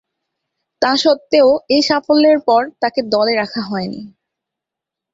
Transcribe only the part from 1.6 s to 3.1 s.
এ সাফল্যের পর তাকে